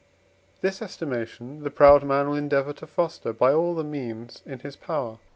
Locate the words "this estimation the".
0.61-1.69